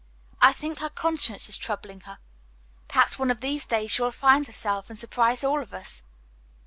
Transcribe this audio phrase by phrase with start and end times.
[0.41, 2.17] I think her conscience is troubling her.
[2.87, 6.01] Perhaps one of these days she will find herself and surprise all of us."